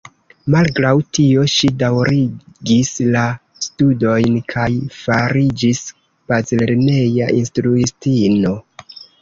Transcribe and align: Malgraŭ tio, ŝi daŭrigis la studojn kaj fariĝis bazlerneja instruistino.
Malgraŭ 0.53 0.93
tio, 1.17 1.41
ŝi 1.55 1.69
daŭrigis 1.83 2.89
la 3.17 3.25
studojn 3.67 4.39
kaj 4.55 4.67
fariĝis 5.03 5.85
bazlerneja 6.33 7.33
instruistino. 7.45 8.59